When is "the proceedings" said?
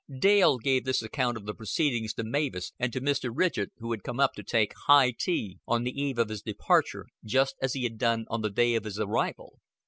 1.45-2.15